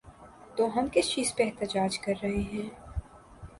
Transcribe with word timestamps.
تو 0.55 0.63
ہم 0.75 0.87
کس 0.93 1.09
چیز 1.09 1.35
پہ 1.35 1.43
احتجاج 1.43 1.99
کر 1.99 2.13
رہے 2.23 2.41
ہیں؟ 2.51 2.69